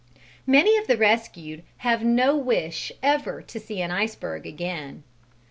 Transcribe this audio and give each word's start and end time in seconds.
Many 0.47 0.77
of 0.77 0.87
the 0.87 0.97
rescued 0.97 1.61
have 1.77 2.03
no 2.03 2.35
wish 2.35 2.91
ever 3.03 3.39
to 3.43 3.59
see 3.59 3.83
an 3.83 3.91
iceberg 3.91 4.47
again. 4.47 5.03